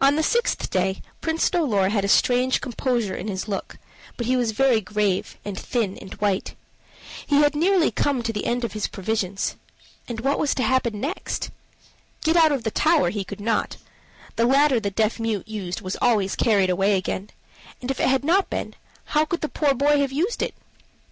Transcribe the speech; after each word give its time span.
On 0.00 0.14
the 0.14 0.22
sixth 0.22 0.70
day 0.70 1.02
Prince 1.20 1.50
Dolor 1.50 1.88
had 1.88 2.04
a 2.04 2.08
strange 2.08 2.60
composure 2.60 3.16
in 3.16 3.26
his 3.26 3.48
look, 3.48 3.78
but 4.16 4.26
he 4.26 4.36
was 4.36 4.52
very 4.52 4.80
grave 4.80 5.36
and 5.44 5.58
thin 5.58 5.98
and 5.98 6.14
white. 6.20 6.54
He 7.26 7.34
had 7.38 7.56
nearly 7.56 7.90
come 7.90 8.22
to 8.22 8.32
the 8.32 8.46
end 8.46 8.62
of 8.62 8.74
his 8.74 8.86
provisions 8.86 9.56
and 10.06 10.20
what 10.20 10.38
was 10.38 10.54
to 10.54 10.62
happen 10.62 11.00
next? 11.00 11.50
Get 12.22 12.36
out 12.36 12.52
of 12.52 12.62
the 12.62 12.70
tower 12.70 13.10
he 13.10 13.24
could 13.24 13.40
not: 13.40 13.76
the 14.36 14.46
ladder 14.46 14.78
the 14.78 14.88
deaf 14.92 15.18
mute 15.18 15.48
used 15.48 15.80
was 15.80 15.96
always 16.00 16.36
carried 16.36 16.70
away 16.70 16.96
again; 16.96 17.30
and 17.82 17.90
if 17.90 17.98
it 17.98 18.06
had 18.06 18.22
not 18.22 18.50
been, 18.50 18.76
how 19.06 19.24
could 19.24 19.40
the 19.40 19.48
poor 19.48 19.74
boy 19.74 19.98
have 19.98 20.12
used 20.12 20.42
it? 20.42 20.54